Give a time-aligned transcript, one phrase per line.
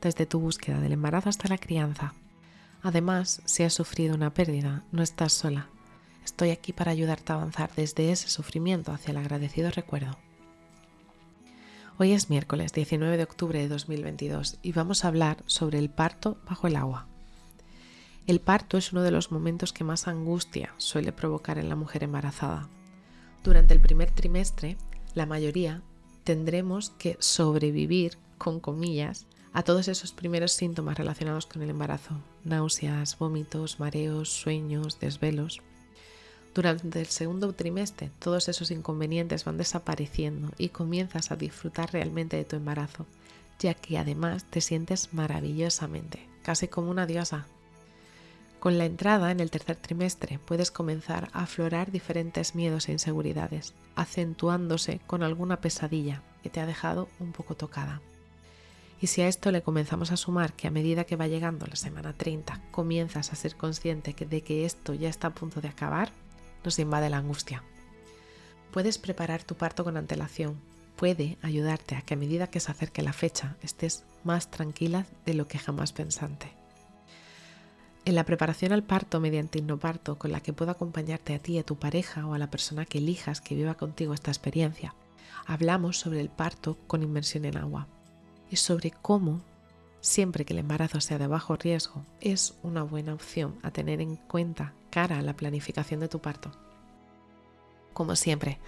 [0.00, 2.14] desde tu búsqueda del embarazo hasta la crianza.
[2.82, 5.68] Además, si has sufrido una pérdida, no estás sola.
[6.24, 10.18] Estoy aquí para ayudarte a avanzar desde ese sufrimiento hacia el agradecido recuerdo.
[11.98, 16.38] Hoy es miércoles 19 de octubre de 2022 y vamos a hablar sobre el parto
[16.48, 17.08] bajo el agua.
[18.28, 22.04] El parto es uno de los momentos que más angustia suele provocar en la mujer
[22.04, 22.68] embarazada.
[23.42, 24.76] Durante el primer trimestre,
[25.14, 25.82] la mayoría
[26.24, 33.18] tendremos que sobrevivir, con comillas, a todos esos primeros síntomas relacionados con el embarazo, náuseas,
[33.18, 35.60] vómitos, mareos, sueños, desvelos.
[36.54, 42.44] Durante el segundo trimestre todos esos inconvenientes van desapareciendo y comienzas a disfrutar realmente de
[42.44, 43.06] tu embarazo,
[43.58, 47.46] ya que además te sientes maravillosamente, casi como una diosa.
[48.60, 53.72] Con la entrada en el tercer trimestre puedes comenzar a aflorar diferentes miedos e inseguridades,
[53.94, 58.00] acentuándose con alguna pesadilla que te ha dejado un poco tocada.
[59.00, 61.76] Y si a esto le comenzamos a sumar que a medida que va llegando la
[61.76, 66.10] semana 30 comienzas a ser consciente de que esto ya está a punto de acabar,
[66.64, 67.62] nos invade la angustia.
[68.72, 70.56] Puedes preparar tu parto con antelación.
[70.96, 75.34] Puede ayudarte a que a medida que se acerque la fecha estés más tranquila de
[75.34, 76.52] lo que jamás pensante.
[78.04, 81.62] En la preparación al parto mediante hipnoparto con la que puedo acompañarte a ti, a
[81.62, 84.94] tu pareja o a la persona que elijas que viva contigo esta experiencia,
[85.46, 87.86] hablamos sobre el parto con inmersión en agua
[88.50, 89.40] y sobre cómo,
[90.00, 94.16] siempre que el embarazo sea de bajo riesgo, es una buena opción a tener en
[94.16, 96.50] cuenta cara a la planificación de tu parto.
[97.92, 98.58] Como siempre,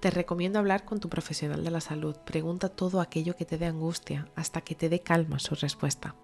[0.00, 2.16] te recomiendo hablar con tu profesional de la salud.
[2.24, 6.14] Pregunta todo aquello que te dé angustia hasta que te dé calma su respuesta.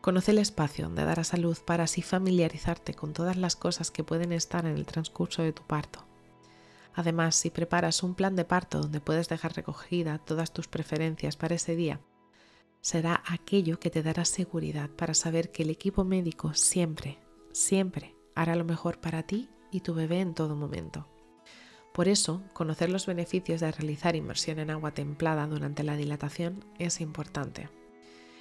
[0.00, 4.32] Conoce el espacio donde darás salud para así familiarizarte con todas las cosas que pueden
[4.32, 6.06] estar en el transcurso de tu parto.
[6.94, 11.56] Además, si preparas un plan de parto donde puedes dejar recogida todas tus preferencias para
[11.56, 12.00] ese día,
[12.84, 17.18] será aquello que te dará seguridad para saber que el equipo médico siempre,
[17.50, 21.08] siempre hará lo mejor para ti y tu bebé en todo momento.
[21.94, 27.00] Por eso, conocer los beneficios de realizar inmersión en agua templada durante la dilatación es
[27.00, 27.70] importante.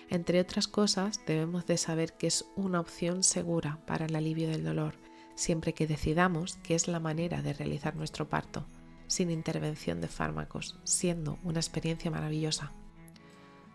[0.09, 4.65] Entre otras cosas, debemos de saber que es una opción segura para el alivio del
[4.65, 4.95] dolor,
[5.35, 8.65] siempre que decidamos que es la manera de realizar nuestro parto,
[9.07, 12.73] sin intervención de fármacos, siendo una experiencia maravillosa.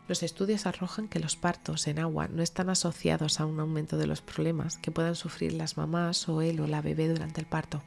[0.09, 4.07] Los estudios arrojan que los partos en agua no están asociados a un aumento de
[4.07, 7.83] los problemas que puedan sufrir las mamás o él o la bebé durante el parto.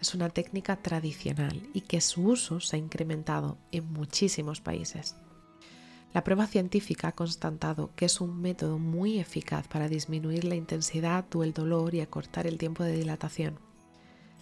[0.00, 5.16] Es una técnica tradicional y que su uso se ha incrementado en muchísimos países.
[6.14, 11.24] La prueba científica ha constatado que es un método muy eficaz para disminuir la intensidad
[11.34, 13.58] o el dolor y acortar el tiempo de dilatación.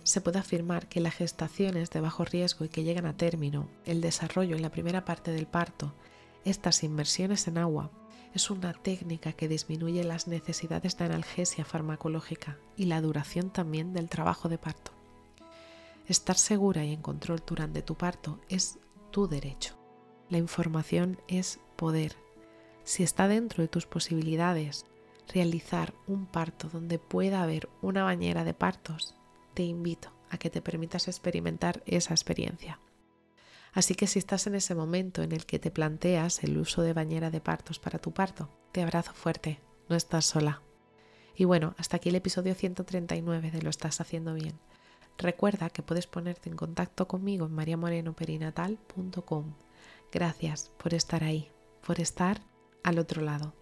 [0.03, 4.03] Se puede afirmar que las gestaciones de bajo riesgo y que llegan a término, el
[4.03, 5.95] desarrollo en la primera parte del parto
[6.45, 7.91] estas inmersiones en agua
[8.35, 14.09] es una técnica que disminuye las necesidades de analgesia farmacológica y la duración también del
[14.09, 14.93] trabajo de parto.
[16.07, 18.79] Estar segura y en control durante tu parto es
[19.11, 19.77] tu derecho.
[20.29, 22.17] La información es poder.
[22.85, 24.87] Si está dentro de tus posibilidades
[25.33, 29.15] realizar un parto donde pueda haber una bañera de partos,
[29.55, 32.81] te invito a que te permitas experimentar esa experiencia.
[33.73, 36.93] Así que si estás en ese momento en el que te planteas el uso de
[36.93, 40.63] bañera de partos para tu parto, te abrazo fuerte, no estás sola.
[41.37, 44.59] Y bueno, hasta aquí el episodio 139 de Lo estás haciendo bien.
[45.19, 49.55] Recuerda que puedes ponerte en contacto conmigo en mariamorenoperinatal.com.
[50.13, 51.51] Gracias por estar ahí,
[51.87, 52.41] por estar
[52.83, 53.55] al otro lado.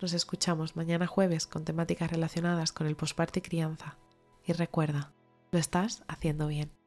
[0.00, 3.96] Nos escuchamos mañana jueves con temáticas relacionadas con el posparto y crianza.
[4.44, 5.12] Y recuerda,
[5.50, 6.83] lo estás haciendo bien.